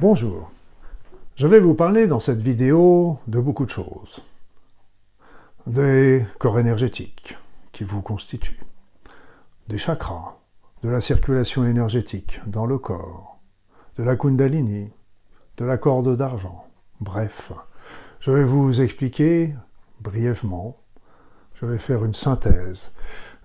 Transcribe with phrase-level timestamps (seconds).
[0.00, 0.52] Bonjour,
[1.34, 4.22] je vais vous parler dans cette vidéo de beaucoup de choses.
[5.66, 7.36] Des corps énergétiques
[7.72, 8.62] qui vous constituent,
[9.66, 10.36] des chakras,
[10.84, 13.40] de la circulation énergétique dans le corps,
[13.96, 14.92] de la kundalini,
[15.56, 16.64] de la corde d'argent.
[17.00, 17.50] Bref,
[18.20, 19.52] je vais vous expliquer
[20.00, 20.76] brièvement,
[21.54, 22.92] je vais faire une synthèse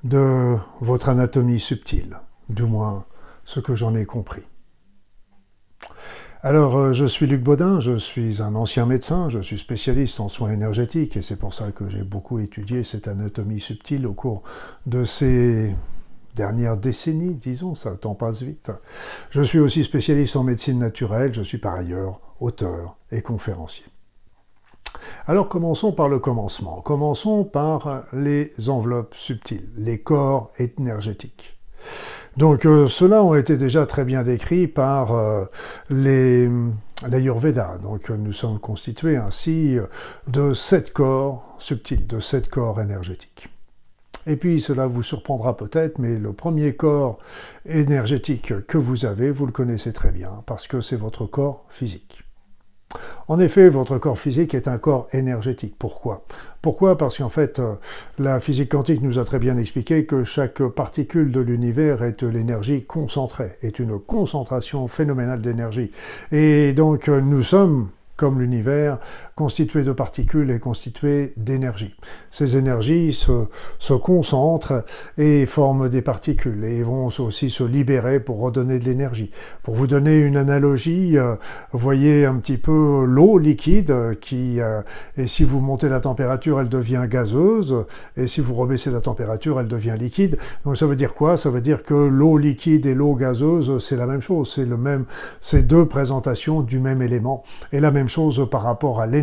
[0.04, 3.06] de votre anatomie subtile, du moins
[3.44, 4.44] ce que j'en ai compris.
[6.46, 10.28] Alors, euh, je suis Luc Baudin, je suis un ancien médecin, je suis spécialiste en
[10.28, 14.44] soins énergétiques et c'est pour ça que j'ai beaucoup étudié cette anatomie subtile au cours
[14.86, 15.74] de ces
[16.36, 18.72] dernières décennies, disons, ça le temps passe vite.
[19.30, 23.86] Je suis aussi spécialiste en médecine naturelle, je suis par ailleurs auteur et conférencier.
[25.28, 26.82] Alors commençons par le commencement.
[26.82, 31.58] Commençons par les enveloppes subtiles, les corps énergétiques.
[32.38, 35.46] Donc euh, ceux-là ont été déjà très bien décrits par euh,
[35.90, 36.50] les
[37.08, 37.80] l'Ayurveda.
[37.84, 39.78] Donc nous sommes constitués ainsi
[40.28, 43.50] de sept corps subtils, de sept corps énergétiques.
[44.26, 47.20] Et puis cela vous surprendra peut-être, mais le premier corps
[47.66, 52.24] énergétique que vous avez, vous le connaissez très bien, parce que c'est votre corps physique.
[53.28, 55.76] En effet, votre corps physique est un corps énergétique.
[55.78, 56.26] Pourquoi?
[56.62, 56.98] Pourquoi?
[56.98, 57.74] Parce qu'en fait, euh,
[58.20, 62.86] la physique quantique nous a très bien expliqué que chaque particule de l'univers est l'énergie
[62.86, 65.92] concentrée, est une concentration phénoménale d'énergie.
[66.32, 69.00] Et donc, euh, nous sommes comme l'univers,
[69.36, 71.96] constitué de particules et constitué d'énergie.
[72.30, 74.86] Ces énergies se, concentrent
[75.18, 79.32] et forment des particules et vont aussi se libérer pour redonner de l'énergie.
[79.64, 81.36] Pour vous donner une analogie, euh,
[81.72, 84.82] voyez un petit peu l'eau liquide qui, euh,
[85.18, 87.86] et si vous montez la température, elle devient gazeuse
[88.18, 90.38] et si vous rebaissez la température, elle devient liquide.
[90.66, 91.38] Donc ça veut dire quoi?
[91.38, 94.78] Ça veut dire que l'eau liquide et l'eau gazeuse, c'est la même chose, c'est le
[94.78, 95.06] même,
[95.42, 99.23] c'est deux présentations du même élément et la même chose par rapport à l'énergie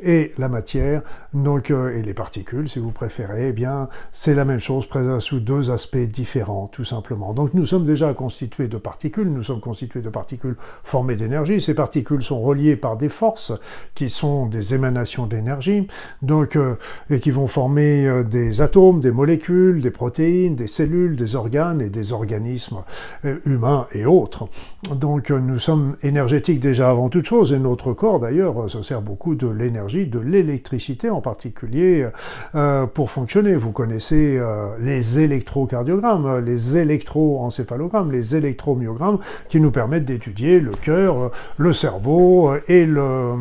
[0.00, 1.02] et la matière,
[1.34, 5.20] donc, euh, et les particules, si vous préférez, eh bien, c'est la même chose présente
[5.20, 7.34] sous deux aspects différents, tout simplement.
[7.34, 11.60] Donc, nous sommes déjà constitués de particules, nous sommes constitués de particules formées d'énergie.
[11.60, 13.52] Ces particules sont reliées par des forces
[13.94, 15.88] qui sont des émanations d'énergie,
[16.22, 16.76] donc, euh,
[17.10, 21.82] et qui vont former euh, des atomes, des molécules, des protéines, des cellules, des organes
[21.82, 22.84] et des organismes
[23.44, 24.48] humains et autres.
[24.94, 29.34] Donc, nous sommes énergétiques déjà avant toute chose, et notre corps, d'ailleurs, se sert beaucoup
[29.34, 32.06] de l'énergie de l'électricité en particulier,
[32.54, 33.54] euh, pour fonctionner.
[33.54, 41.30] Vous connaissez euh, les électrocardiogrammes, les électroencéphalogrammes, les électromyogrammes qui nous permettent d'étudier le cœur,
[41.56, 43.32] le cerveau et, le,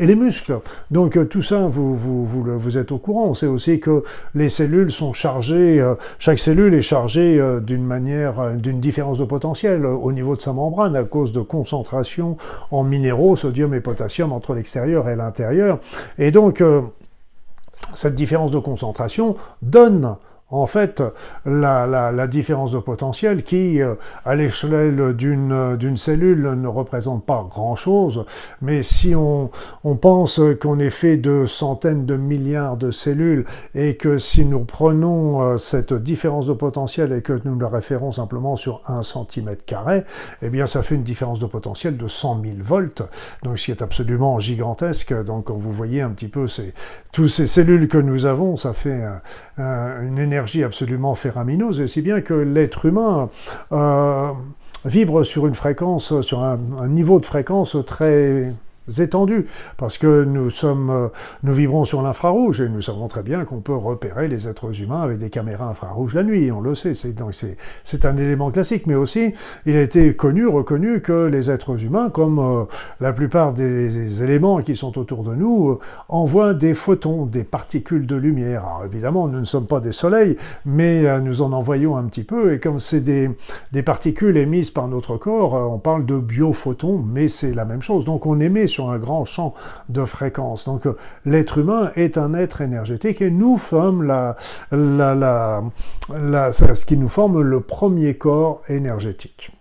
[0.00, 0.60] et les muscles.
[0.90, 3.34] Donc tout ça, vous, vous, êtes au courant.
[3.34, 8.80] Sait aussi que les cellules sont chargées, euh, chaque cellule est chargée d'une manière, d'une
[8.80, 12.38] différence de potentiel au niveau de sa membrane à cause de concentration
[12.70, 15.78] en minéraux, sodium et potassium entre l'extérieur et l'intérieur.
[16.18, 16.82] Et donc, euh,
[17.94, 20.16] cette différence de concentration donne
[20.52, 21.02] en fait
[21.46, 28.24] la, différence de potentiel qui, euh, à l'échelle d'une cellule, ne représente pas grand-chose,
[28.60, 29.50] mais si on,
[30.00, 35.42] pense qu'on est fait de centaines de milliards de cellules et que si nous prenons
[35.42, 40.04] euh, cette différence de potentiel et que nous la référons simplement sur un centimètre carré,
[40.42, 43.02] eh bien ça fait une différence de potentiel de 100 000 volts,
[43.42, 45.14] donc ce qui est absolument gigantesque.
[45.24, 46.74] Donc vous voyez un petit peu ces,
[47.12, 49.02] toutes ces cellules que nous avons, ça fait
[49.58, 53.30] une énergie absolument ferramineuse, et si bien que l'être humain
[53.72, 54.28] euh,
[54.84, 58.52] vibre sur une fréquence, sur un niveau de fréquence très
[58.98, 61.08] étendues, parce que nous sommes, euh,
[61.42, 65.00] nous vibrons sur l'infrarouge et nous savons très bien qu'on peut repérer les êtres humains
[65.00, 69.34] avec des caméras infrarouges la nuit, on le sait, c'est un élément classique, mais aussi
[69.66, 72.64] il a été connu, reconnu que les êtres humains, comme euh,
[73.00, 75.78] la plupart des éléments qui sont autour de nous, euh,
[76.08, 78.64] envoient des photons, des particules de lumière.
[78.64, 82.52] Alors évidemment, nous ne sommes pas des soleils, mais nous en envoyons un petit peu,
[82.52, 83.30] et comme c'est des,
[83.72, 88.04] des particules émises par notre corps, on parle de biophotons, mais c'est la même chose.
[88.04, 89.54] Donc on émet sur un grand champ
[89.88, 90.64] de fréquences.
[90.64, 94.36] Donc euh, l'être humain est un être énergétique et nous sommes la,
[94.70, 99.52] la, la, ce qui nous forme le premier corps énergétique.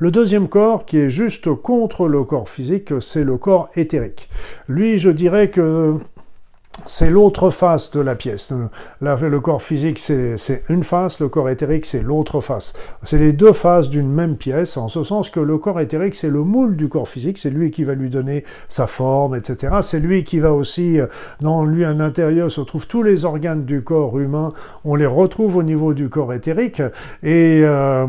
[0.00, 4.28] Le deuxième corps, qui est juste contre le corps physique, c'est le corps éthérique.
[4.68, 5.96] Lui, je dirais que
[6.86, 8.52] c'est l'autre face de la pièce.
[9.00, 12.72] le corps physique, c'est une face, le corps éthérique, c'est l'autre face.
[13.02, 16.30] C'est les deux faces d'une même pièce, en ce sens que le corps éthérique, c'est
[16.30, 19.76] le moule du corps physique, c'est lui qui va lui donner sa forme, etc.
[19.82, 21.06] C'est lui qui va aussi, euh,
[21.40, 24.52] dans lui, à l'intérieur, se trouvent tous les organes du corps humain,
[24.84, 26.82] on les retrouve au niveau du corps éthérique,
[27.22, 28.06] et, euh,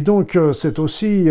[0.00, 1.30] donc euh, c'est aussi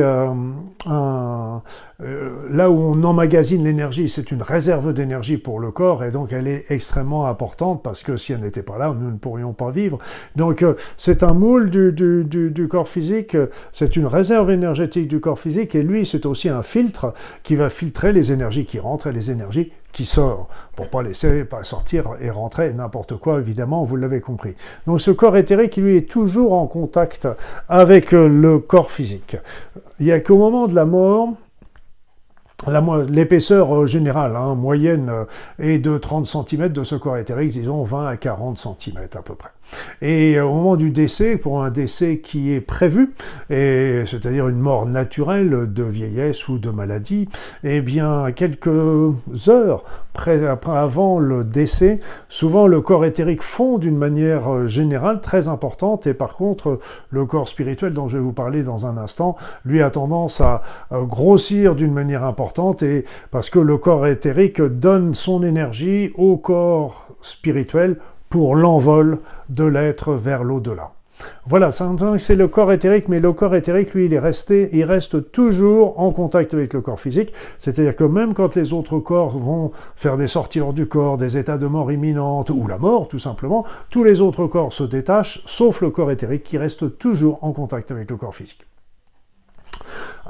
[2.02, 6.32] euh, là où on emmagasine l'énergie, c'est une réserve d'énergie pour le corps et donc
[6.32, 9.70] elle est extrêmement importante parce que si elle n'était pas là, nous ne pourrions pas
[9.70, 9.98] vivre.
[10.38, 13.36] Donc euh, c'est un moule du, corps physique,
[13.74, 17.70] c'est une réserve énergétique du corps physique et lui c'est aussi un filtre qui va
[17.70, 20.48] filtrer les énergies qui rentrent et les énergies qui sortent
[20.78, 24.54] pour pas laisser pas sortir et rentrer n'importe quoi évidemment vous l'avez compris
[24.86, 27.28] donc ce corps éthérique lui est toujours en contact
[27.68, 29.36] avec le corps physique
[30.00, 31.34] il y a qu'au moment de la mort
[32.68, 35.26] L'épaisseur euh, générale, hein, moyenne, euh,
[35.60, 39.36] est de 30 cm de ce corps éthérique, disons 20 à 40 cm à peu
[39.36, 39.50] près.
[40.02, 43.14] Et euh, au moment du décès, pour un décès qui est prévu,
[43.50, 47.28] c'est-à-dire une mort naturelle de vieillesse ou de maladie,
[47.64, 48.70] eh bien, quelques
[49.48, 49.84] heures
[50.68, 56.14] avant le décès, souvent le corps éthérique fond d'une manière euh, générale très importante, et
[56.14, 56.80] par contre,
[57.10, 60.62] le corps spirituel dont je vais vous parler dans un instant, lui a tendance à
[60.92, 67.08] grossir d'une manière importante, et parce que le corps éthérique donne son énergie au corps
[67.22, 67.98] spirituel
[68.30, 70.92] pour l'envol de l'être vers l'au-delà.
[71.46, 75.32] Voilà, c'est le corps éthérique, mais le corps éthérique, lui, il est resté, il reste
[75.32, 77.34] toujours en contact avec le corps physique.
[77.60, 81.38] C'est-à-dire que même quand les autres corps vont faire des sorties hors du corps, des
[81.38, 85.42] états de mort imminente, ou la mort, tout simplement, tous les autres corps se détachent,
[85.46, 88.66] sauf le corps éthérique qui reste toujours en contact avec le corps physique.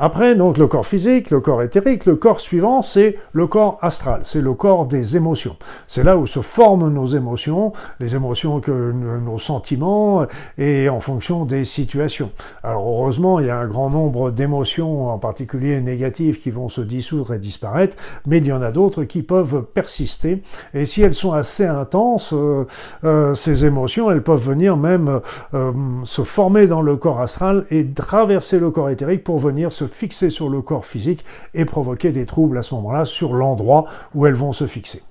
[0.02, 4.22] Après, donc, le corps physique, le corps éthérique, le corps suivant, c'est le corps astral,
[4.24, 5.58] c'est le corps des émotions.
[5.88, 10.26] C'est là où se forment nos émotions, les émotions que nos sentiments,
[10.58, 12.32] et en fonction des situations.
[12.64, 16.80] Alors, heureusement, il y a un grand nombre d'émotions, en particulier négatives, qui vont se
[16.80, 20.42] dissoudre et disparaître, mais il y en a d'autres qui peuvent persister.
[20.74, 22.66] Et si elles sont assez intenses, euh,
[23.04, 25.20] euh, ces émotions, elles peuvent venir même
[25.54, 25.74] euh,
[26.06, 30.30] se former dans le corps astral et traverser le corps éthérique pour venir se fixer
[30.30, 34.34] sur le corps physique et provoquer des troubles à ce moment-là sur l'endroit où elles
[34.34, 35.02] vont se fixer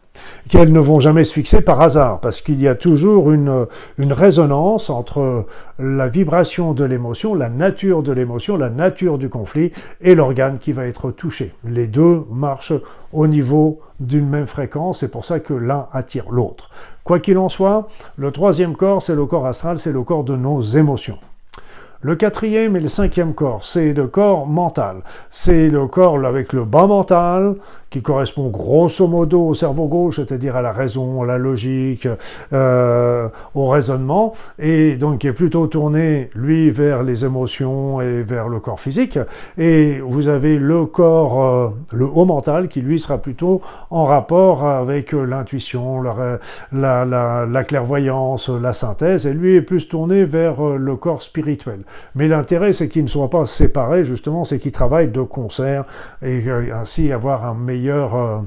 [0.49, 3.67] qu'elles ne vont jamais se fixer par hasard, parce qu'il y a toujours une,
[3.99, 5.47] une résonance entre
[5.79, 10.73] la vibration de l'émotion, la nature de l'émotion, la nature du conflit et l'organe qui
[10.73, 11.55] va être touché.
[11.65, 12.73] Les deux marchent
[13.13, 16.71] au niveau d'une même fréquence, c'est pour ça que l'un attire l'autre.
[17.05, 20.37] Quoi qu'il en soit, le troisième corps, c'est le corps astral, c'est le corps de
[20.37, 21.19] nos émotions.
[22.01, 24.99] Le quatrième et le cinquième corps, c'est le corps mental.
[25.31, 27.57] C'est le corps avec le bas mental,
[27.91, 32.07] qui correspond grosso modo au cerveau gauche, c'est-à-dire à la raison, à la logique,
[32.53, 38.49] euh, au raisonnement, et donc qui est plutôt tourné, lui, vers les émotions et vers
[38.49, 39.19] le corps physique.
[39.57, 44.67] Et vous avez le corps, euh, le haut mental, qui lui sera plutôt en rapport
[44.67, 46.39] avec l'intuition, la,
[46.73, 51.81] la, la, clairvoyance, la synthèse, et lui est plus tourné vers euh, le corps spirituel.
[52.15, 55.85] Mais l'intérêt, c'est qu'il ne soit pas séparé, justement, c'est qu'il travaille de concert,
[56.23, 58.39] et ainsi avoir euh,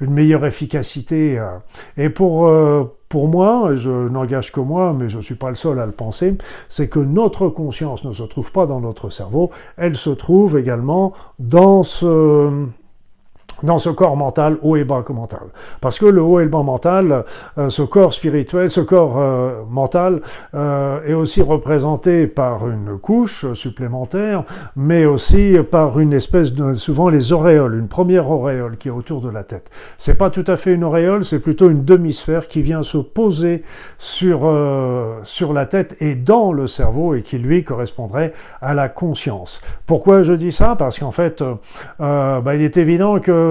[0.00, 1.38] une meilleure efficacité.
[1.38, 1.58] Euh.
[1.96, 5.54] Et pour, euh, pour moi, je n'engage que moi, mais je ne suis pas le
[5.54, 6.36] seul à le penser,
[6.68, 11.12] c'est que notre conscience ne se trouve pas dans notre cerveau, elle se trouve également
[11.38, 12.66] dans ce
[13.62, 15.48] dans ce corps mental, haut et bas mental.
[15.80, 17.24] Parce que le haut et le bas mental,
[17.56, 20.20] euh, ce corps spirituel, ce corps euh, mental
[20.54, 24.44] euh, est aussi représenté par une couche supplémentaire,
[24.76, 29.20] mais aussi par une espèce de, souvent les auréoles, une première auréole qui est autour
[29.20, 29.70] de la tête.
[29.98, 33.62] C'est pas tout à fait une auréole, c'est plutôt une demi-sphère qui vient se poser
[33.98, 34.50] sur,
[35.22, 39.60] sur la tête et dans le cerveau et qui lui correspondrait à la conscience.
[39.86, 40.76] Pourquoi je dis ça?
[40.76, 41.42] Parce qu'en fait,
[41.98, 43.47] bah, il est évident que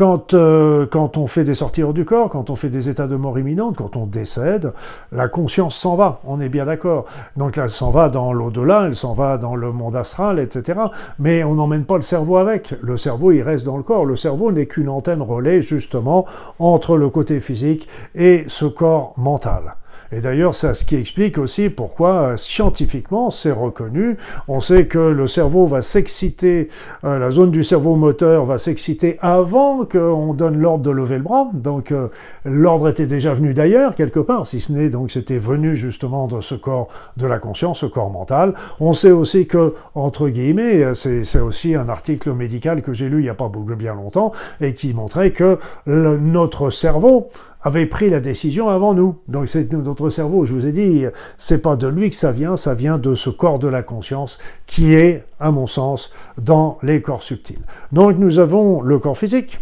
[0.00, 3.06] quand, euh, quand, on fait des sorties hors du corps, quand on fait des états
[3.06, 4.72] de mort imminente, quand on décède,
[5.12, 7.04] la conscience s'en va, on est bien d'accord.
[7.36, 10.80] Donc elle s'en va dans l'au-delà, elle s'en va dans le monde astral, etc.
[11.18, 12.74] Mais on n'emmène pas le cerveau avec.
[12.80, 14.06] Le cerveau, il reste dans le corps.
[14.06, 16.24] Le cerveau n'est qu'une antenne relais, justement,
[16.58, 19.74] entre le côté physique et ce corps mental.
[20.12, 24.16] Et d'ailleurs, c'est ce qui explique aussi pourquoi euh, scientifiquement c'est reconnu.
[24.48, 26.68] On sait que le cerveau va s'exciter,
[27.04, 31.22] euh, la zone du cerveau moteur va s'exciter avant qu'on donne l'ordre de lever le
[31.22, 31.48] bras.
[31.54, 32.08] Donc euh,
[32.44, 36.40] l'ordre était déjà venu d'ailleurs quelque part, si ce n'est donc c'était venu justement de
[36.40, 38.54] ce corps de la conscience, ce corps mental.
[38.80, 43.24] On sait aussi que entre guillemets, c'est aussi un article médical que j'ai lu il
[43.24, 47.28] n'y a pas bien longtemps et qui montrait que notre cerveau
[47.62, 49.16] avait pris la décision avant nous.
[49.28, 51.04] Donc c'est notre cerveau, je vous ai dit,
[51.38, 54.38] c'est pas de lui que ça vient, ça vient de ce corps de la conscience
[54.66, 57.64] qui est, à mon sens, dans les corps subtils.
[57.92, 59.60] Donc nous avons le corps physique,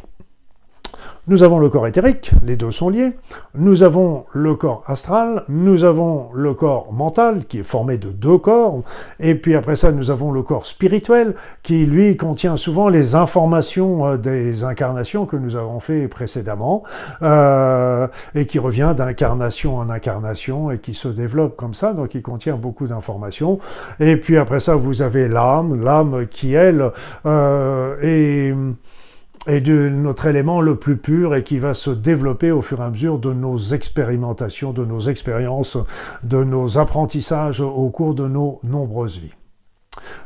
[1.29, 3.13] Nous avons le corps éthérique, les deux sont liés.
[3.55, 8.39] Nous avons le corps astral, nous avons le corps mental qui est formé de deux
[8.39, 8.81] corps.
[9.21, 14.07] Et puis après ça, nous avons le corps spirituel qui, lui, contient souvent les informations
[14.07, 16.83] euh, des incarnations que nous avons fait précédemment
[17.21, 21.93] euh, et qui revient d'incarnation en incarnation et qui se développe comme ça.
[21.93, 23.59] Donc il contient beaucoup d'informations.
[24.01, 26.91] Et puis après ça, vous avez l'âme, l'âme qui, elle,
[27.27, 28.55] euh, est
[29.47, 32.85] et de notre élément le plus pur et qui va se développer au fur et
[32.85, 35.77] à mesure de nos expérimentations, de nos expériences,
[36.23, 39.35] de nos apprentissages au cours de nos nombreuses vies.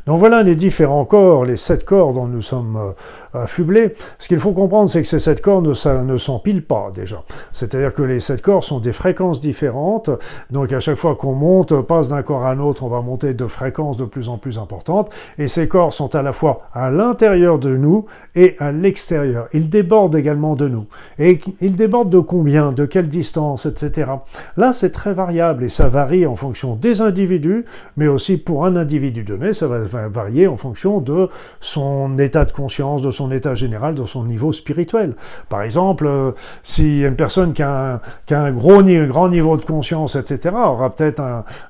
[0.06, 3.94] Donc voilà les différents corps, les sept corps dont nous sommes euh, affublés.
[4.18, 7.22] Ce qu'il faut comprendre, c'est que ces sept corps ne, ne s'empilent pas déjà.
[7.52, 10.10] C'est-à-dire que les sept corps sont des fréquences différentes.
[10.50, 13.34] Donc à chaque fois qu'on monte, passe d'un corps à un autre, on va monter
[13.34, 15.10] de fréquences de plus en plus importantes.
[15.38, 19.48] Et ces corps sont à la fois à l'intérieur de nous et à l'extérieur.
[19.52, 20.86] Ils débordent également de nous.
[21.18, 24.12] Et ils débordent de combien, de quelle distance, etc.
[24.56, 27.64] Là, c'est très variable et ça varie en fonction des individus,
[27.96, 31.28] mais aussi pour un individu donné, ça va varier en fonction de
[31.60, 35.14] son état de conscience, de son état général, de son niveau spirituel.
[35.48, 36.32] Par exemple, euh,
[36.64, 38.00] si une personne qui a
[38.30, 41.22] un, gros, grand niveau de conscience, etc., aura peut-être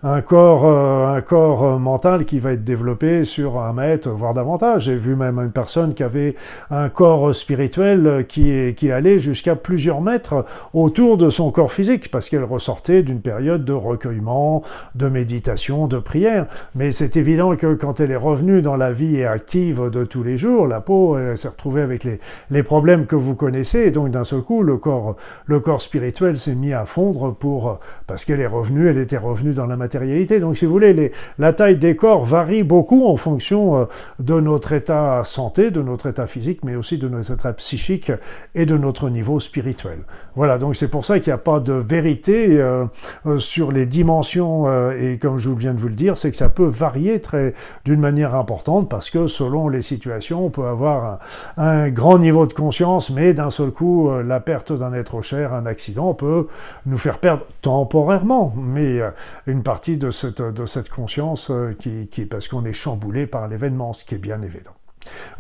[0.03, 4.33] un, corps, un corps euh, euh, mental qui va être développé sur un mètre, voire
[4.33, 4.85] davantage.
[4.85, 6.35] J'ai vu même une personne qui avait
[6.71, 12.31] un corps spirituel qui, qui allait jusqu'à plusieurs mètres autour de son corps physique, parce
[12.31, 14.63] qu'elle ressortait d'une période de recueillement,
[14.95, 16.47] de méditation, de prière.
[16.75, 20.39] Mais c'est évident que quand elle est revenue dans la vie active de tous les
[20.39, 22.21] jours, la peau s'est retrouvée avec les,
[22.51, 26.39] les, problèmes que vous connaissez, et donc d'un seul coup, le corps, le corps spirituel
[26.39, 30.39] s'est mis à fondre pour, parce qu'elle est revenue, elle était revenue dans la matérialité.
[30.39, 33.85] Donc si vous voulez, la taille des corps varie beaucoup en fonction euh,
[34.19, 38.13] de notre état santé, de notre état physique, mais aussi de notre état psychique
[38.55, 39.99] et de notre niveau spirituel.
[40.37, 42.85] Voilà, donc c'est pour ça qu'il n'y a pas de vérité euh,
[43.27, 46.49] euh, sur les dimensions, et comme je viens de vous le dire, c'est que ça
[46.49, 47.55] peut varier très
[47.85, 51.19] d'une manière importante parce que selon les situations, on peut avoir
[51.57, 55.53] un, grand niveau de conscience, mais d'un seul coup, euh, la perte d'un être cher,
[55.53, 56.47] un accident peut
[56.87, 59.11] nous faire perdre temporairement, mais euh,
[59.47, 63.49] une partie de cette, de cette conscience euh, qui, qui parce qu'on est chamboulé par
[63.49, 64.73] l'événement, ce qui est bien évident.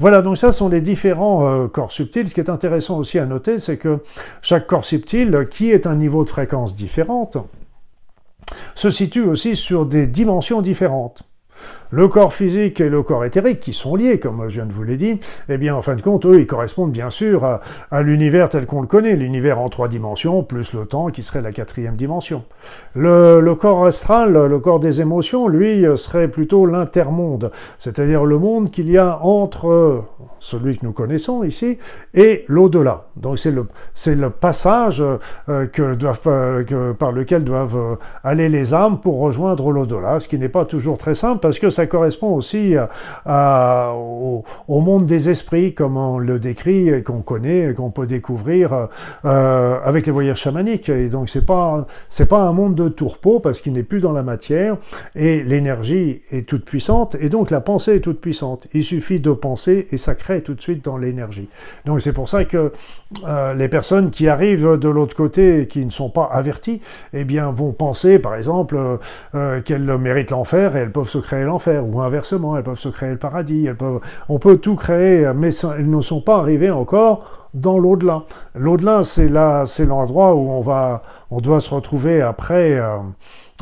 [0.00, 2.28] Voilà, donc ça sont les différents corps subtils.
[2.28, 4.00] Ce qui est intéressant aussi à noter, c'est que
[4.40, 7.38] chaque corps subtil, qui est un niveau de fréquence différente,
[8.74, 11.22] se situe aussi sur des dimensions différentes.
[11.94, 14.82] Le corps physique et le corps éthérique, qui sont liés, comme je viens de vous
[14.82, 15.20] l'ai dit,
[15.50, 18.80] eh bien, en fin de compte, eux, ils correspondent bien sûr à, l'univers tel qu'on
[18.80, 22.44] le connaît, l'univers en trois dimensions, plus le temps, qui serait la quatrième dimension.
[22.94, 28.90] Le, corps astral, le corps des émotions, lui, serait plutôt l'intermonde, c'est-à-dire le monde qu'il
[28.90, 30.02] y a entre
[30.42, 31.78] celui que nous connaissons ici
[32.14, 33.06] et l'au-delà.
[33.16, 35.18] Donc c'est le, passage euh,
[35.48, 40.64] euh, par lequel doivent euh, aller les âmes pour rejoindre l'au-delà, ce qui n'est pas
[40.64, 42.74] toujours très simple parce que ça correspond aussi
[43.26, 48.88] au, monde des esprits, comme on le décrit, qu'on connaît, qu'on peut découvrir
[49.24, 50.88] euh, avec les voyages chamaniques.
[50.88, 54.12] Et donc c'est pas c'est pas un monde de tourpeau parce qu'il n'est plus dans
[54.12, 54.76] la matière
[55.14, 58.66] et l'énergie est toute puissante et donc la pensée est toute puissante.
[58.72, 61.48] Il suffit de penser et ça crée tout de suite dans l'énergie.
[61.84, 62.72] Donc c'est pour ça que
[63.26, 66.80] euh, les personnes qui arrivent de l'autre côté et qui ne sont pas averties,
[67.12, 68.78] eh bien vont penser par exemple
[69.34, 72.88] euh, qu'elles méritent l'enfer et elles peuvent se créer l'enfer ou inversement, elles peuvent se
[72.88, 73.68] créer le paradis,
[74.28, 78.22] on peut tout créer, mais elles ne sont pas arrivées encore dans l'au-delà.
[78.54, 81.02] L'au-delà, c'est là, c'est l'endroit où on va,
[81.32, 82.78] on doit se retrouver après.
[82.78, 82.98] Euh,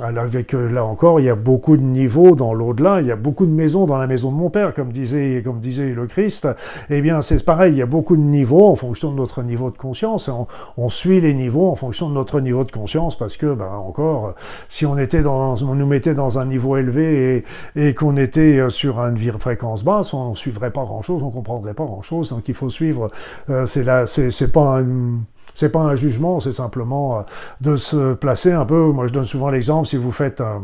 [0.03, 3.17] avec euh, là encore, il y a beaucoup de niveaux dans l'au-delà, il y a
[3.17, 6.49] beaucoup de maisons dans la maison de mon père, comme disait, comme disait le Christ.
[6.89, 9.71] Eh bien, c'est pareil, il y a beaucoup de niveaux en fonction de notre niveau
[9.71, 10.31] de conscience.
[10.77, 14.35] On, suit les niveaux en fonction de notre niveau de conscience, parce que, ben, encore,
[14.69, 17.45] si on était dans, on nous mettait dans un niveau élevé
[17.77, 21.75] et, et qu'on était euh, sur une fréquence basse, on suivrait pas grand-chose, on comprendrait
[21.75, 22.31] pas grand-chose.
[22.31, 23.11] Donc, il faut suivre.
[23.51, 25.21] Euh, c'est là, c'est pas un
[25.55, 27.23] c'est pas un jugement, c'est simplement euh,
[27.61, 28.93] de se placer un peu.
[28.93, 30.63] Moi, je donne souvent l'exemple si vous faites un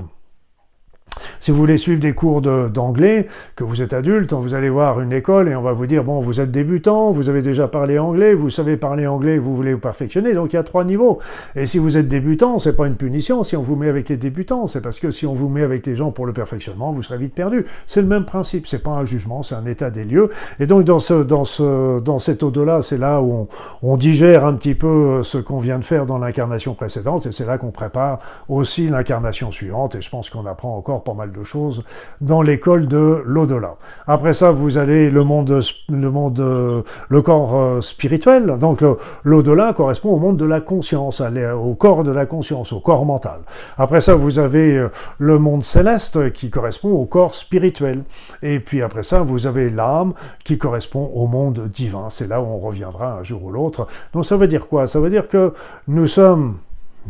[1.41, 5.13] si vous voulez suivre des cours d'anglais, que vous êtes adulte, vous allez voir une
[5.13, 8.35] école et on va vous dire, bon, vous êtes débutant, vous avez déjà parlé anglais,
[8.35, 11.19] vous savez parler anglais, vous voulez vous perfectionner, donc il y a trois niveaux.
[11.55, 14.17] Et si vous êtes débutant, c'est pas une punition si on vous met avec les
[14.17, 17.03] débutants, c'est parce que si on vous met avec les gens pour le perfectionnement, vous
[17.03, 17.67] serez vite perdu.
[17.87, 20.31] C'est le même principe, c'est pas un jugement, c'est un état des lieux.
[20.61, 23.49] Et donc dans, ce, dans, ce, dans cet au-delà, c'est là où on,
[23.83, 27.47] on, digère un petit peu ce qu'on vient de faire dans l'incarnation précédente, et c'est
[27.47, 31.43] là qu'on prépare aussi l'incarnation suivante, et je pense qu'on apprend encore pas mal de
[31.43, 31.85] choses
[32.21, 33.77] dans l'école de l'au-delà.
[34.07, 38.57] Après ça, vous avez le monde, le monde, le corps spirituel.
[38.59, 38.83] Donc
[39.25, 43.41] l'au-delà correspond au monde de la conscience, au corps de la conscience, au corps mental.
[43.77, 44.87] Après ça, vous avez
[45.19, 48.03] le monde céleste qui correspond au corps spirituel.
[48.43, 50.15] Et puis après ça, vous avez l'âme
[50.45, 52.09] qui correspond au monde divin.
[52.11, 53.87] C'est là où on reviendra un jour ou l'autre.
[54.13, 54.87] Donc ça veut dire quoi?
[54.87, 55.53] Ça veut dire que
[55.89, 56.59] nous sommes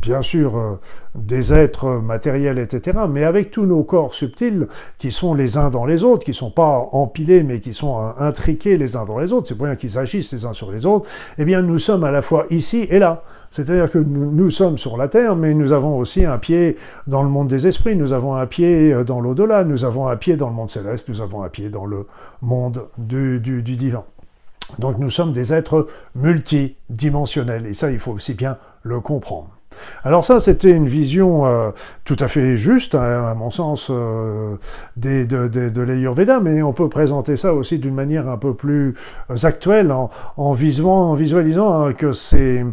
[0.01, 0.79] bien sûr euh,
[1.15, 5.85] des êtres matériels, etc., mais avec tous nos corps subtils qui sont les uns dans
[5.85, 9.19] les autres, qui ne sont pas empilés, mais qui sont euh, intriqués les uns dans
[9.19, 11.79] les autres, c'est pour rien qu'ils agissent les uns sur les autres, eh bien nous
[11.79, 13.23] sommes à la fois ici et là.
[13.51, 16.77] C'est-à-dire que nous, sommes sur la Terre, mais nous avons aussi un pied
[17.07, 20.17] dans le monde des esprits, nous avons un pied euh, dans l'au-delà, nous avons un
[20.17, 22.07] pied dans le monde céleste, nous avons un pied dans le
[22.43, 24.05] monde du, du divin.
[24.79, 29.51] Donc nous sommes des êtres multidimensionnels, et ça il faut aussi bien le comprendre.
[30.05, 31.71] Alors ça, c'était une vision euh,
[32.05, 34.55] tout à fait juste, hein, à mon sens, euh,
[34.97, 38.95] des, de, de, l'Ayurveda, mais on peut présenter ça aussi d'une manière un peu plus
[39.31, 42.65] euh, actuelle, en, visualisant, hein, que ces,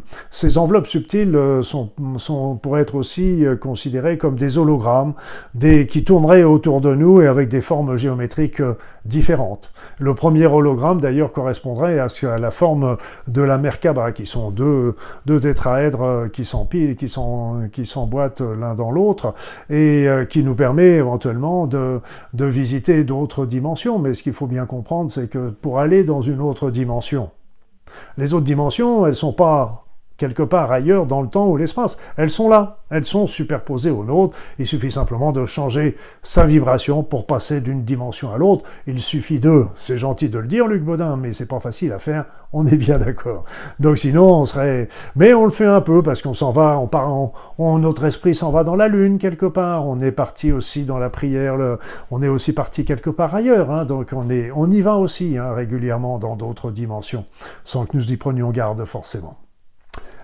[0.58, 5.14] enveloppes subtiles sont, sont, pourraient être aussi considérées comme des hologrammes,
[5.60, 8.62] qui tourneraient autour de nous et avec des formes géométriques
[9.06, 9.72] différentes.
[10.00, 14.96] Le premier hologramme, d'ailleurs, correspondrait à, à, la forme de la Merkaba, qui sont deux,
[15.26, 19.34] deux tétraèdres qui s'empilent qui s'emboîtent l'un dans l'autre
[19.70, 22.02] et euh, qui nous permet éventuellement de,
[22.34, 24.00] de visiter d'autres dimensions.
[24.00, 27.30] Mais ce qu'il faut bien comprendre, c'est que pour aller dans une autre dimension,
[28.18, 29.83] les autres dimensions, elles sont pas
[30.24, 31.98] quelque part ailleurs dans le temps ou l'espace.
[32.16, 34.38] Elles sont là, elles sont superposées aux nôtres.
[34.58, 38.64] Il suffit simplement de changer sa vibration pour passer d'une dimension à l'autre.
[38.88, 42.00] Il suffit de, c'est gentil de le dire, Luc Baudin, mais c'est pas facile à
[42.00, 42.24] faire.
[42.54, 43.44] On est bien d'accord.
[43.82, 44.88] Donc sinon, on serait,
[45.18, 47.12] mais on le fait un peu parce qu'on s'en va, on part,
[47.58, 49.86] on, notre esprit s'en va dans la lune quelque part.
[49.86, 51.58] On est parti aussi dans la prière.
[52.12, 53.72] on est aussi parti quelque part ailleurs.
[53.72, 57.26] Hein, donc on est, on y va aussi hein, régulièrement dans d'autres dimensions,
[57.66, 59.43] sans que nous y prenions garde forcément.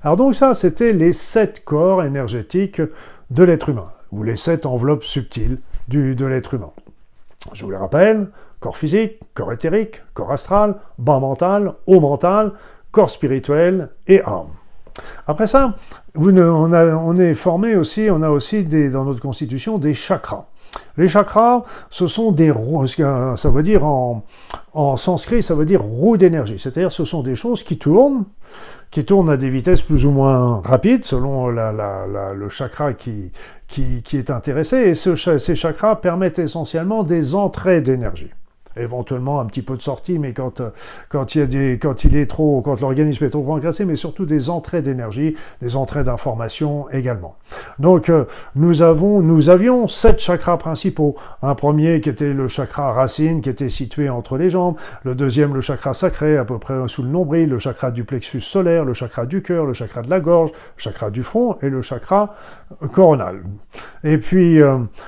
[0.03, 2.81] Alors donc ça, c'était les sept corps énergétiques
[3.29, 6.71] de l'être humain, ou les sept enveloppes subtiles du, de l'être humain.
[7.53, 12.53] Je vous les rappelle, corps physique, corps éthérique, corps astral, bas mental, haut mental,
[12.91, 14.49] corps spirituel et âme.
[15.27, 15.75] Après ça,
[16.15, 20.45] on, est formé aussi, on a aussi dans notre constitution des chakras.
[20.97, 24.23] Les chakras, ce sont des roues, ça veut dire en,
[24.73, 26.59] en sanskrit, ça veut dire roue d'énergie.
[26.59, 28.25] C'est-à-dire, ce sont des choses qui tournent,
[28.91, 33.31] qui tournent à des vitesses plus ou moins rapides selon le chakra qui,
[33.67, 34.77] qui, est intéressé.
[34.77, 38.31] Et ces chakras permettent essentiellement des entrées d'énergie
[38.81, 40.69] éventuellement un petit peu de sortie, mais quand, euh,
[41.09, 43.95] quand, il, y a des, quand il est trop, quand l'organisme est trop engraissé, mais
[43.95, 47.35] surtout des entrées d'énergie, des entrées d'informations également.
[47.79, 51.15] Donc euh, nous avons, nous avions sept chakras principaux.
[51.41, 54.75] Un premier qui était le chakra racine, qui était situé entre les jambes.
[55.03, 57.49] Le deuxième, le chakra sacré, à peu près sous le nombril.
[57.49, 60.81] Le chakra du plexus solaire, le chakra du cœur, le chakra de la gorge, le
[60.81, 62.35] chakra du front et le chakra
[62.91, 63.41] coronal.
[64.03, 64.59] Et puis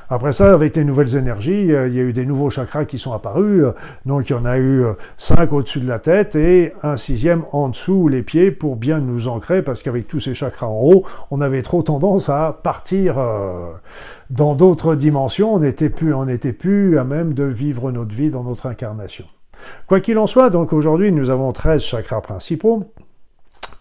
[0.10, 3.14] après ça, avec les nouvelles énergies, il y a eu des nouveaux chakras qui sont
[3.14, 3.61] apparus
[4.06, 7.44] donc il y en a eu euh, cinq au-dessus de la tête et un sixième
[7.52, 11.04] en dessous les pieds pour bien nous ancrer parce qu'avec tous ces chakras en haut,
[11.32, 13.72] on avait trop tendance à partir euh,
[14.30, 15.54] dans d'autres dimensions.
[15.54, 19.26] On n'était plus, on n'était plus à même de vivre notre vie dans notre incarnation.
[19.88, 22.86] Quoi qu'il en soit, donc aujourd'hui nous avons 13 chakras principaux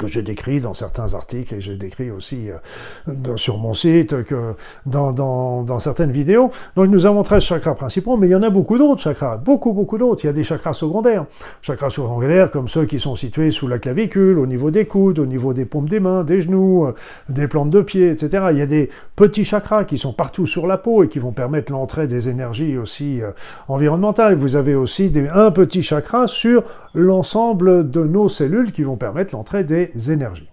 [0.00, 4.54] que j'ai décrit dans certains articles et j'ai décrit aussi euh, sur mon site, que
[4.86, 6.50] dans, dans, certaines vidéos.
[6.76, 9.72] Donc nous avons 13 chakras principaux, mais il y en a beaucoup d'autres chakras, beaucoup,
[9.72, 10.24] beaucoup d'autres.
[10.24, 11.26] Il y a des chakras secondaires.
[11.62, 15.26] Chakras secondaires comme ceux qui sont situés sous la clavicule, au niveau des coudes, au
[15.26, 16.94] niveau des paumes des mains, des genoux, euh,
[17.28, 18.44] des plantes de pied, etc.
[18.52, 21.32] Il y a des petits chakras qui sont partout sur la peau et qui vont
[21.32, 23.32] permettre l'entrée des énergies aussi euh,
[23.68, 24.34] environnementales.
[24.34, 29.64] Vous avez aussi un petit chakra sur l'ensemble de nos cellules qui vont permettre l'entrée
[29.64, 30.50] des énergies.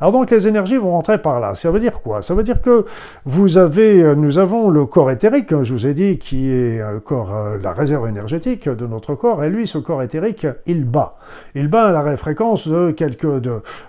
[0.00, 1.54] Alors donc les énergies vont rentrer par là.
[1.54, 2.22] Ça veut dire quoi?
[2.22, 2.84] Ça veut dire que
[3.24, 6.80] vous avez, euh, nous avons le corps éthérique, hein, je vous ai dit, qui est
[6.80, 10.84] euh, corps, euh, la réserve énergétique de notre corps, et lui, ce corps éthérique, il
[10.84, 11.16] bat.
[11.54, 13.40] Il bat à la fréquence de quelques,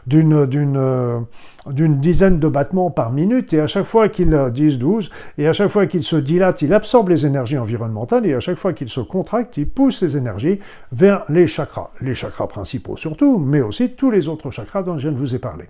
[0.07, 1.25] d'une, d'une,
[1.69, 5.54] d'une dizaine de battements par minute, et à chaque fois qu'il 10, 12, et à
[5.54, 8.89] chaque fois qu'il se dilate, il absorbe les énergies environnementales, et à chaque fois qu'il
[8.89, 10.60] se contracte, il pousse ces énergies
[10.91, 15.08] vers les chakras, les chakras principaux surtout, mais aussi tous les autres chakras dont je
[15.08, 15.65] viens de vous ai parlé.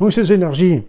[0.00, 0.82] Donc ces énergies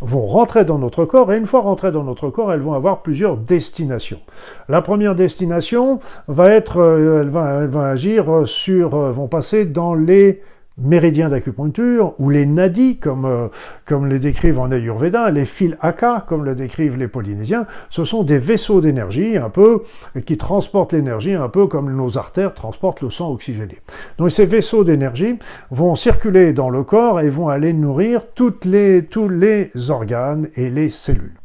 [0.00, 3.02] vont rentrer dans notre corps, et une fois rentrées dans notre corps, elles vont avoir
[3.02, 4.20] plusieurs destinations.
[4.68, 10.42] La première destination va être, euh, elle va, agir sur, euh, vont passer dans les
[10.78, 13.48] méridiens d'acupuncture, ou les nadis, comme, euh,
[13.84, 18.22] comme les décrivent en Ayurveda, les fils Aka, comme le décrivent les Polynésiens, ce sont
[18.22, 19.82] des vaisseaux d'énergie, un peu,
[20.26, 23.80] qui transportent l'énergie, un peu comme nos artères transportent le sang oxygéné.
[24.18, 25.38] Donc ces vaisseaux d'énergie
[25.70, 30.70] vont circuler dans le corps et vont aller nourrir toutes les, tous les organes et
[30.70, 31.41] les cellules.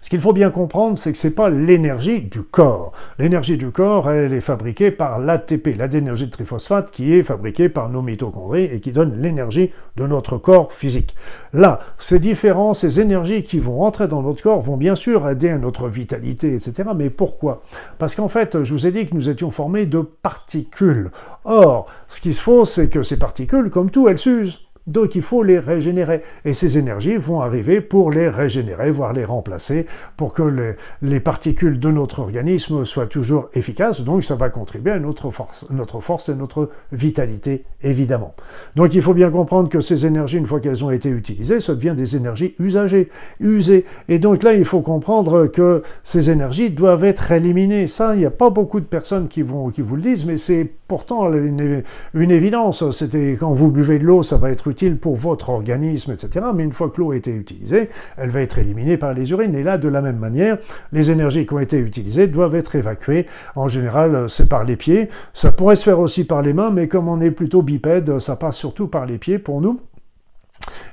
[0.00, 2.92] Ce qu'il faut bien comprendre, c'est que ce n'est pas l'énergie du corps.
[3.18, 7.88] L'énergie du corps, elle est fabriquée par l'ATP, l'adénergie de triphosphate, qui est fabriquée par
[7.88, 11.16] nos mitochondries et qui donne l'énergie de notre corps physique.
[11.52, 15.48] Là, ces différents, ces énergies qui vont entrer dans notre corps vont bien sûr aider
[15.48, 16.90] à notre vitalité, etc.
[16.94, 17.62] Mais pourquoi?
[17.98, 21.10] Parce qu'en fait, je vous ai dit que nous étions formés de particules.
[21.44, 24.65] Or, ce qu'il faut, c'est que ces particules, comme tout, elles s'usent.
[24.86, 26.22] Donc il faut les régénérer.
[26.44, 31.80] Et ces énergies vont arriver pour les régénérer, voire les remplacer, pour que les, particules
[31.80, 34.02] de notre organisme soient toujours efficaces.
[34.02, 38.34] Donc ça va contribuer à notre force, notre force et notre vitalité, évidemment.
[38.76, 41.74] Donc il faut bien comprendre que ces énergies, une fois qu'elles ont été utilisées, ça
[41.74, 43.08] devient des énergies usagées,
[43.40, 43.84] usées.
[44.08, 47.88] Et donc là, il faut comprendre que ces énergies doivent être éliminées.
[47.88, 50.38] Ça, il n'y a pas beaucoup de personnes qui, vont, qui vous le disent, mais
[50.38, 51.82] c'est pourtant une,
[52.14, 52.88] évidence.
[52.90, 54.68] C'était quand vous buvez de l'eau, ça va être
[55.00, 56.46] pour votre organisme, etc.
[56.54, 59.54] Mais une fois que l'eau a été utilisée, elle va être éliminée par les urines.
[59.54, 60.58] Et là, de la même manière,
[60.92, 63.26] les énergies qui ont été utilisées doivent être évacuées.
[63.54, 65.08] En général, c'est par les pieds.
[65.32, 68.36] Ça pourrait se faire aussi par les mains, mais comme on est plutôt bipède, ça
[68.36, 69.80] passe surtout par les pieds pour nous.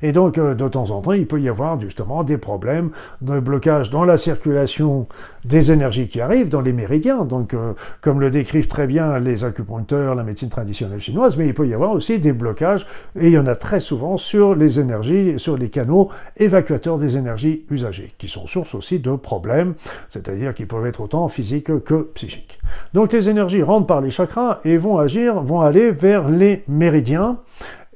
[0.01, 3.39] Et donc, euh, de temps en temps, il peut y avoir justement des problèmes de
[3.39, 5.07] blocage dans la circulation
[5.45, 9.43] des énergies qui arrivent, dans les méridiens, donc euh, comme le décrivent très bien les
[9.43, 12.85] acupuncteurs, la médecine traditionnelle chinoise, mais il peut y avoir aussi des blocages,
[13.19, 17.17] et il y en a très souvent sur les énergies, sur les canaux évacuateurs des
[17.17, 19.73] énergies usagées, qui sont source aussi de problèmes,
[20.09, 22.59] c'est-à-dire qu'ils peuvent être autant physiques que psychiques.
[22.93, 27.37] Donc les énergies rentrent par les chakras et vont agir, vont aller vers les méridiens,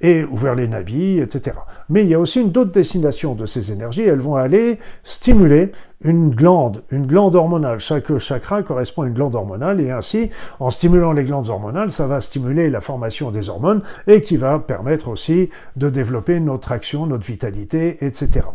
[0.02, 1.58] et ouvert les nabis, etc.
[1.90, 5.72] Mais il y a aussi une autre destination de ces énergies, elles vont aller stimuler
[6.02, 7.80] une glande, une glande hormonale.
[7.80, 10.30] Chaque chakra correspond à une glande hormonale et ainsi,
[10.60, 14.60] en stimulant les glandes hormonales, ça va stimuler la formation des hormones et qui va
[14.60, 18.46] permettre aussi de développer notre action, notre vitalité, etc.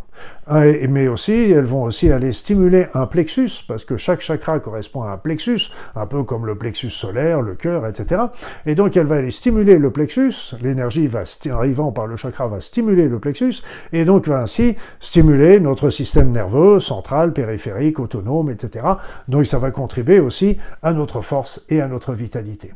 [0.50, 5.10] Mais aussi, elles vont aussi aller stimuler un plexus parce que chaque chakra correspond à
[5.10, 8.22] un plexus, un peu comme le plexus solaire, le cœur, etc.
[8.66, 12.60] Et donc, elle va aller stimuler le plexus, l'énergie va arrivant par le chakra va
[12.60, 18.86] stimuler le plexus et donc va ainsi stimuler notre système nerveux central périphérique, autonome, etc.
[19.28, 22.72] Donc ça va contribuer aussi à notre force et à notre vitalité.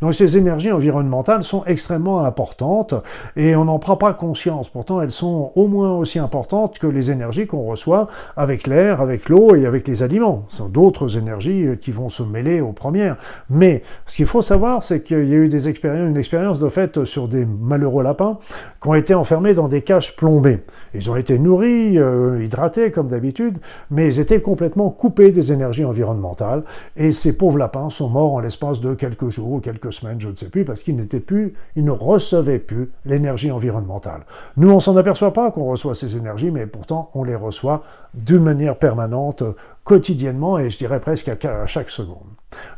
[0.00, 2.94] Donc ces énergies environnementales sont extrêmement importantes
[3.36, 4.68] et on n'en prend pas conscience.
[4.68, 9.28] Pourtant, elles sont au moins aussi importantes que les énergies qu'on reçoit avec l'air, avec
[9.28, 10.44] l'eau et avec les aliments.
[10.48, 13.16] Ce sont d'autres énergies qui vont se mêler aux premières.
[13.50, 17.28] Mais ce qu'il faut savoir, c'est qu'il y a eu une expérience de fait sur
[17.28, 18.38] des malheureux lapins
[18.80, 20.60] qui ont été enfermés dans des cages plombées.
[20.94, 23.58] Ils ont été nourris, euh, hydratés comme d'habitude,
[23.90, 26.62] mais ils étaient complètement coupés des énergies environnementales
[26.96, 30.36] et ces pauvres lapins sont morts en l'espace de quelques jours quelques semaines, je ne
[30.36, 34.26] sais plus, parce qu'ils n'étaient plus, ils ne recevaient plus l'énergie environnementale.
[34.58, 38.42] Nous, on s'en aperçoit pas qu'on reçoit ces énergies, mais pourtant, on les reçoit d'une
[38.42, 39.42] manière permanente,
[39.82, 42.28] quotidiennement, et je dirais presque à chaque seconde.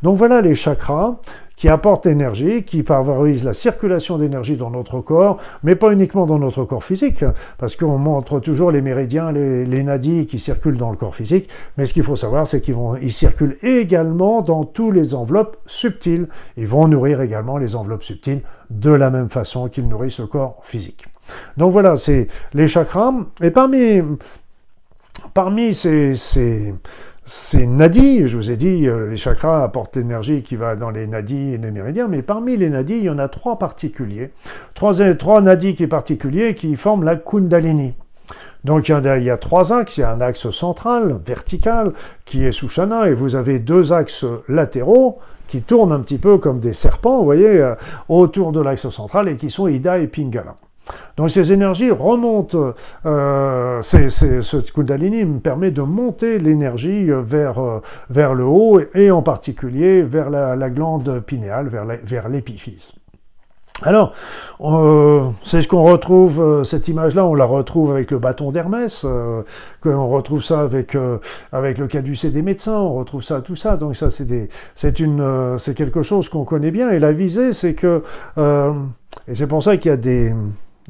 [0.01, 1.17] Donc voilà les chakras
[1.57, 6.37] qui apportent l'énergie, qui favorisent la circulation d'énergie dans notre corps, mais pas uniquement dans
[6.37, 7.25] notre corps physique,
[7.57, 11.49] parce qu'on montre toujours les méridiens, les, les, nadis qui circulent dans le corps physique,
[11.77, 16.27] mais ce qu'il faut savoir, c'est qu'ils circulent également dans tous les enveloppes subtiles.
[16.57, 20.59] Ils vont nourrir également les enveloppes subtiles de la même façon qu'ils nourrissent le corps
[20.63, 21.05] physique.
[21.57, 23.13] Donc voilà, c'est les chakras.
[23.41, 24.01] Et parmi,
[25.33, 26.73] parmi ces, ces
[27.29, 31.07] c'est nadis, je vous ai dit, euh, les chakras apportent l'énergie qui va dans les
[31.07, 34.31] nadis et les méridiens, mais parmi les nadis, il y en a trois particuliers,
[34.73, 37.95] trois, trois nadis qui particuliers qui forment la kundalini.
[38.63, 41.91] Donc il y, a, trois axes, il y a un axe central, vertical,
[42.23, 46.59] qui est Sushana, et vous avez deux axes latéraux, qui tournent un petit peu comme
[46.59, 47.75] des serpents, vous voyez, euh,
[48.07, 50.55] autour de l'axe central, et qui sont Ida et Pingala.
[51.17, 52.73] Donc ces énergies remontent,
[53.05, 59.21] euh, ce Kundalini me permet de monter l'énergie vers, euh, vers le haut et en
[59.21, 61.69] particulier vers la, glande pinéale,
[62.03, 62.93] vers l'épiphyse.
[63.83, 64.13] Alors,
[64.61, 69.03] euh, c'est ce qu'on retrouve, euh, cette image-là, on la retrouve avec le bâton d'Hermès,
[69.05, 69.43] euh,
[69.85, 70.97] on retrouve ça avec,
[71.51, 73.77] avec le caducée des médecins, on retrouve ça, tout ça.
[73.77, 76.89] Donc ça, c'est quelque chose qu'on connaît bien.
[76.89, 78.03] Et la visée, c'est que,
[79.27, 80.33] et c'est pour ça qu'il y a des,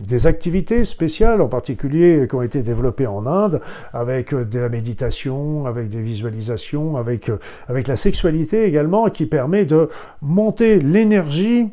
[0.02, 3.62] des activités spéciales, en particulier qui ont été développées en Inde,
[3.94, 9.26] avec euh, de la méditation, avec des visualisations, avec, euh, avec la sexualité également, qui
[9.26, 9.90] permet de
[10.22, 11.70] monter l'énergie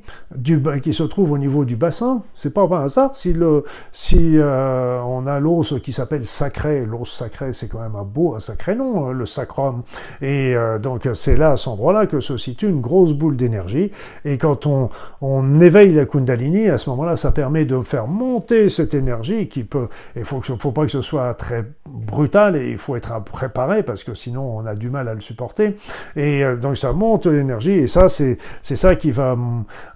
[0.82, 2.22] qui se trouve au niveau du bassin.
[2.34, 6.86] C'est pas un hasard si, le, si euh, on a l'os qui s'appelle sacré.
[6.86, 9.82] L'os sacré, c'est quand même un beau, un sacré nom, hein, le sacrum.
[10.22, 13.90] Et donc c'est là, à cet endroit-là, que se situe une grosse boule d'énergie.
[14.24, 14.88] Et quand on,
[15.20, 19.64] on éveille la Kundalini, à ce moment-là, ça permet de faire monter cette énergie qui
[19.64, 23.82] peut, il faut, faut pas que ce soit très brutal et il faut être préparé
[23.82, 25.76] parce que sinon on a du mal à le supporter.
[26.16, 29.36] Et euh, donc ça monte l'énergie et ça c'est ça qui va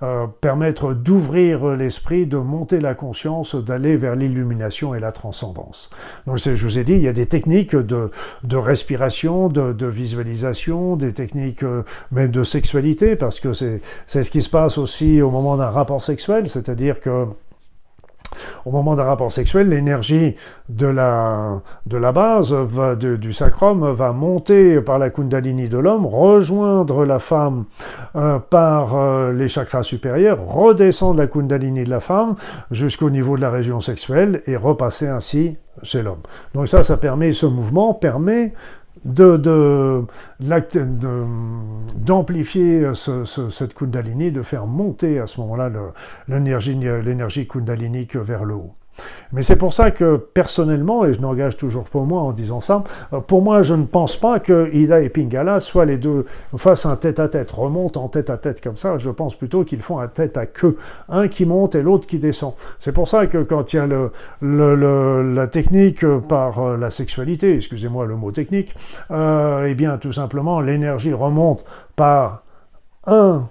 [0.03, 5.91] euh, permettre d'ouvrir l'esprit, de monter la conscience, d'aller vers l'illumination et la transcendance.
[6.27, 8.11] Donc je vous ai dit, il y a des techniques de,
[8.43, 14.31] de respiration, de, de visualisation, des techniques euh, même de sexualité parce que c'est ce
[14.31, 17.27] qui se passe aussi au moment d'un rapport sexuel, c'est-à-dire que
[18.69, 20.37] au moment d'un rapport sexuel, l'énergie
[20.69, 21.63] de la,
[22.13, 22.55] base
[22.99, 27.65] du sacrum va monter par la kundalini de l'homme, rejoindre la femme
[28.15, 32.35] euh, par euh, les chakras supérieurs, redescendre la kundalini de la femme
[32.71, 36.21] jusqu'au niveau de la région sexuelle et repasser ainsi chez l'homme.
[36.55, 38.53] Donc ça, ça permet, ce mouvement permet
[39.05, 40.05] de,
[41.97, 45.71] d'amplifier cette kundalini, de faire monter à ce moment-là
[46.29, 48.73] l'énergie kundalinique vers le haut.
[49.33, 52.85] Mais c'est pour ça que personnellement, et je n'engage toujours pas moi en disant ça,
[53.13, 56.25] euh, pour moi je ne pense pas que Ida et Pingala soient les deux,
[56.57, 60.79] fassent un tête-à-tête, remontent en tête-à-tête comme ça, je pense plutôt qu'ils font un tête-à-queue,
[61.09, 62.55] un qui monte et l'autre qui descend.
[62.79, 67.57] C'est pour ça que quand il y a le, la technique par euh, la sexualité,
[67.57, 68.75] excusez-moi le mot technique,
[69.11, 71.65] euh, eh bien tout simplement l'énergie remonte
[71.97, 72.43] par
[73.07, 73.47] un,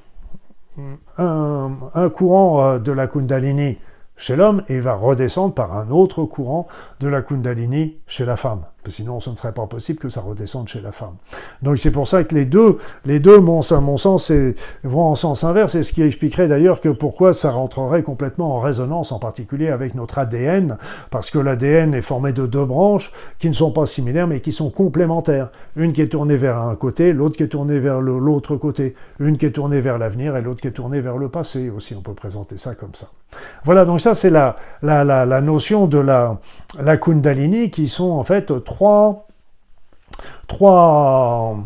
[1.18, 3.78] un courant de la Kundalini
[4.18, 6.68] chez l'homme et il va redescendre par un autre courant
[7.00, 10.68] de la Kundalini chez la femme sinon ce ne serait pas possible que ça redescende
[10.68, 11.16] chez la femme.
[11.62, 14.32] Donc c'est pour ça que les deux, les deux, mon, mon sens,
[14.84, 18.60] vont en sens inverse, et ce qui expliquerait d'ailleurs que pourquoi ça rentrerait complètement en
[18.60, 20.78] résonance, en particulier avec notre ADN,
[21.10, 24.52] parce que l'ADN est formé de deux branches qui ne sont pas similaires, mais qui
[24.52, 25.50] sont complémentaires.
[25.76, 28.96] Une qui est tournée vers un côté, l'autre qui est tournée vers l'autre côté.
[29.20, 31.96] Une qui est tournée vers l'avenir et l'autre qui est tournée vers le passé aussi,
[31.96, 33.08] on peut présenter ça comme ça.
[33.66, 36.40] Voilà, donc ça c'est la, la, la, la, notion de la,
[36.82, 39.28] la Kundalini qui sont en fait trois, trois
[40.48, 41.58] trois,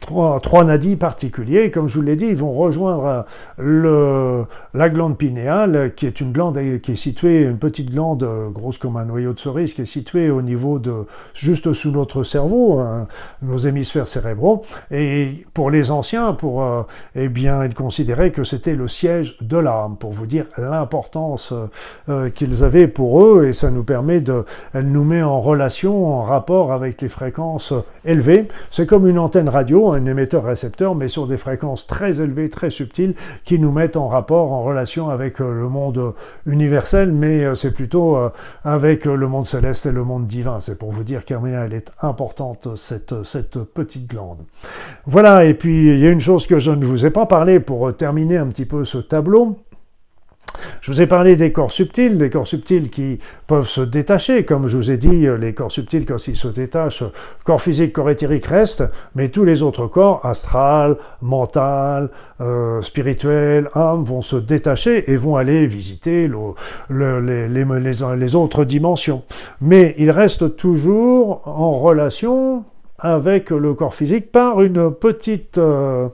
[0.00, 1.70] trois nadis particuliers.
[1.70, 3.26] Comme je vous l'ai dit, ils vont rejoindre
[3.58, 8.78] le, la glande pinéale, qui est une glande qui est située, une petite glande grosse
[8.78, 12.80] comme un noyau de cerise, qui est située au niveau de juste sous notre cerveau,
[12.80, 13.06] hein,
[13.42, 14.62] nos hémisphères cérébraux.
[14.90, 16.82] Et pour les anciens, pour euh,
[17.14, 21.52] eh bien, ils considéraient que c'était le siège de l'âme, pour vous dire l'importance
[22.08, 23.44] euh, qu'ils avaient pour eux.
[23.44, 27.72] Et ça nous permet de, elle nous met en relation, en rapport avec les fréquences
[28.04, 28.48] élevées.
[28.70, 33.14] C'est comme une antenne radio un émetteur-récepteur, mais sur des fréquences très élevées, très subtiles,
[33.44, 36.14] qui nous mettent en rapport, en relation avec euh, le monde
[36.46, 38.30] universel, mais euh, c'est plutôt euh,
[38.64, 40.60] avec le monde céleste et le monde divin.
[40.60, 44.38] C'est pour vous dire combien elle est importante, cette petite glande.
[45.06, 47.60] Voilà, et puis il y a une chose que je ne vous ai pas parlé
[47.60, 49.58] pour terminer un petit peu ce tableau.
[50.80, 54.44] Je vous ai parlé des corps subtils, des corps subtils qui peuvent se détacher.
[54.44, 57.04] Comme je vous ai dit, les corps subtils, quand ils se détachent,
[57.44, 58.84] corps physique, corps éthérique restent,
[59.14, 62.10] mais tous les autres corps, astral, mental,
[62.40, 66.30] euh, spirituel, âme, vont se détacher et vont aller visiter
[66.90, 69.22] les, autres dimensions.
[69.60, 72.64] Mais ils restent toujours en relation
[72.98, 75.58] avec le corps physique par une petite...
[75.58, 76.08] Euh,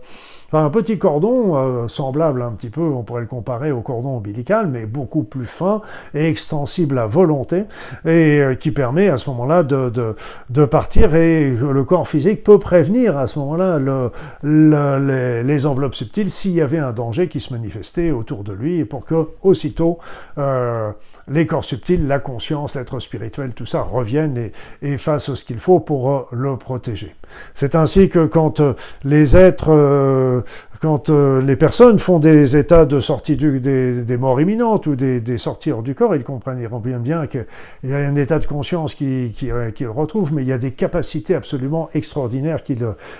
[0.52, 4.68] un petit cordon euh, semblable un petit peu, on pourrait le comparer au cordon ombilical,
[4.68, 5.80] mais beaucoup plus fin
[6.14, 7.64] et extensible à volonté,
[8.04, 13.16] et euh, qui permet à ce moment-là de, partir, et le corps physique peut prévenir
[13.16, 18.10] à ce moment-là le, les, enveloppes subtiles s'il y avait un danger qui se manifestait
[18.10, 19.98] autour de lui, et pour que aussitôt
[20.38, 20.92] euh,
[21.28, 25.58] les corps subtils, la conscience, l'être spirituel, tout ça reviennent et, et fassent ce qu'il
[25.58, 27.14] faut pour le protéger.
[27.54, 28.62] C'est ainsi que quand
[29.04, 30.42] les êtres euh,
[30.80, 35.38] quand euh, les personnes font des états de sortie du, des, morts imminentes ou des,
[35.38, 37.46] sorties hors du corps, ils comprendront bien, bien qu'il
[37.84, 40.72] y a un état de conscience qu'ils qui, qui retrouvent, mais il y a des
[40.72, 42.76] capacités absolument extraordinaires qui,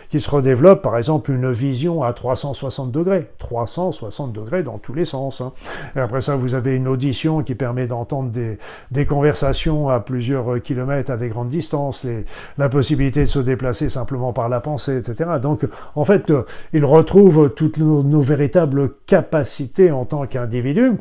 [0.09, 0.83] qui se redéveloppent.
[0.83, 3.27] Par exemple, une vision à 360 degrés.
[3.39, 5.41] 360 degrés dans tous les sens.
[5.41, 5.53] Hein.
[5.95, 8.59] Et après ça, vous avez une audition qui permet d'entendre des,
[8.91, 12.25] des, conversations à plusieurs kilomètres à des grandes distances, les,
[12.59, 15.31] la possibilité de se déplacer simplement par la pensée, etc.
[15.41, 16.33] Donc, en fait,
[16.73, 20.93] ils retrouvent toutes nos, véritables capacités en tant qu'individus.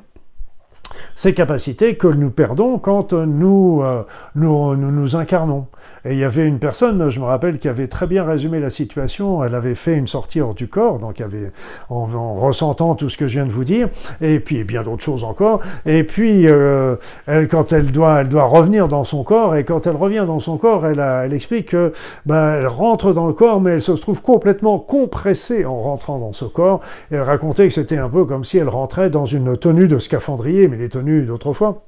[1.16, 4.04] Ces capacités que nous perdons quand nous, euh,
[4.36, 5.68] nous, nous, incarnons.
[6.04, 8.70] Et il y avait une personne, je me rappelle, qui avait très bien résumé la
[8.70, 9.44] situation.
[9.44, 11.22] Elle avait fait une sortie hors du corps, donc
[11.90, 13.90] en, ressentant tout ce que je viens de vous dire,
[14.22, 15.62] et puis bien d'autres choses encore.
[15.86, 19.88] Et puis, euh, elle, quand elle doit, elle doit revenir dans son corps, et quand
[19.88, 21.92] elle revient dans son corps, elle, explique que
[22.26, 26.34] ben, elle rentre dans le corps, mais elle se trouve complètement compressée en rentrant dans
[26.34, 26.82] ce corps.
[27.12, 30.68] Elle racontait que c'était un peu comme si elle rentrait dans une tenue de scaphandrier,
[30.68, 31.84] mais les tenues d'autrefois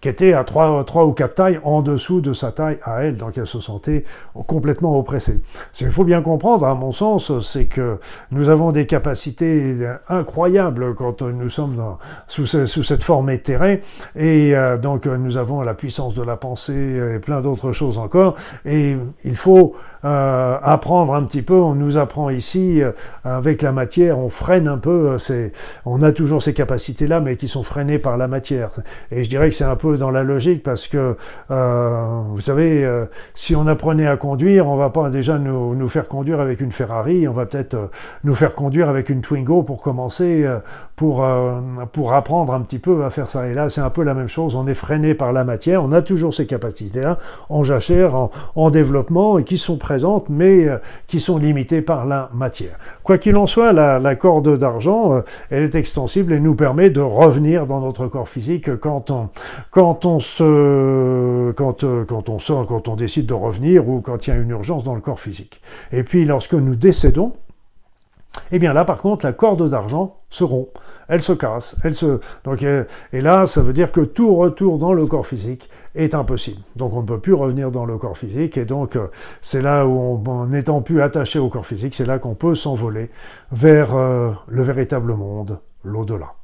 [0.00, 3.16] qui était à trois, trois ou quatre tailles en dessous de sa taille à elle,
[3.16, 4.04] donc elle se sentait
[4.46, 5.40] complètement oppressée.
[5.72, 7.98] Ce qu'il faut bien comprendre, à mon sens, c'est que
[8.32, 9.76] nous avons des capacités
[10.08, 11.96] incroyables quand nous sommes
[12.26, 13.82] sous, cette forme éthérée,
[14.16, 18.34] et euh, donc nous avons la puissance de la pensée et plein d'autres choses encore,
[18.64, 21.54] et il faut euh, apprendre un petit peu.
[21.54, 22.92] On nous apprend ici, euh,
[23.24, 25.18] avec la matière, on freine un peu.
[25.18, 25.52] C'est,
[25.84, 28.70] on a toujours ces capacités-là, mais qui sont freinées par la matière.
[29.10, 31.16] Et je dirais que c'est un peu dans la logique parce que,
[31.50, 35.88] euh, vous savez, euh, si on apprenait à conduire, on va pas déjà nous, nous
[35.88, 37.86] faire conduire avec une Ferrari, on va peut-être euh,
[38.24, 40.46] nous faire conduire avec une Twingo pour commencer,
[40.96, 41.26] pour,
[41.92, 43.48] pour apprendre un petit peu à faire ça.
[43.48, 44.54] Et là, c'est un peu la même chose.
[44.54, 45.82] On est freiné par la matière.
[45.82, 49.76] On a toujours ces capacités-là en jachère, en, en développement et qui sont
[50.28, 50.68] mais
[51.06, 52.78] qui sont limitées par la matière.
[53.02, 57.66] Quoi qu'il en soit, la, corde d'argent, elle est extensible et nous permet de revenir
[57.66, 63.34] dans notre corps physique quand on, se, euh, quand on sort, quand on décide de
[63.34, 65.60] revenir ou quand il y a une urgence dans le corps physique.
[65.92, 67.32] Et puis lorsque nous décédons,
[68.52, 70.68] eh bien là par contre la corde d'argent se rompt,
[71.10, 74.78] elle se casse, elle se, donc euh, et là ça veut dire que tout retour
[74.78, 76.62] dans le corps physique est impossible.
[76.76, 79.08] Donc on ne peut plus revenir dans le corps physique et donc euh,
[79.42, 83.10] c'est là où en n'étant plus attaché au corps physique, c'est là qu'on peut s'envoler
[83.52, 86.39] vers le véritable monde, l'au-delà.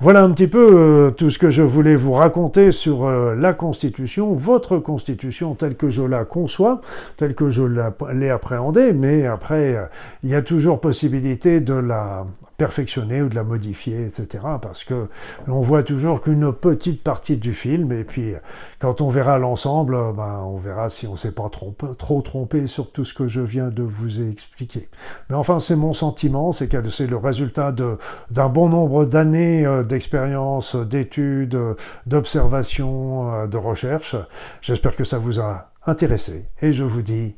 [0.00, 3.52] Voilà un petit peu euh, tout ce que je voulais vous raconter sur euh, la
[3.52, 6.80] Constitution, votre Constitution telle que je la conçois,
[7.16, 7.64] telle que je
[8.12, 9.86] l'ai appréhendée, mais après, euh,
[10.22, 12.26] il y a toujours possibilité de la
[12.58, 14.44] perfectionner ou de la modifier, etc.
[14.60, 15.06] Parce que
[15.46, 18.34] on voit toujours qu'une petite partie du film, et puis
[18.80, 23.04] quand on verra l'ensemble, ben, on verra si on s'est pas trop trompé sur tout
[23.04, 24.88] ce que je viens de vous expliquer.
[25.30, 30.76] Mais enfin, c'est mon sentiment, c'est que c'est le résultat d'un bon nombre d'années d'expérience,
[30.76, 31.58] d'études,
[32.06, 34.16] d'observations, euh, de recherches.
[34.60, 37.34] J'espère que ça vous a intéressé, et je vous dis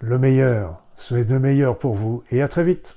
[0.00, 2.96] le meilleur, souhaite le meilleur pour vous, et à très vite.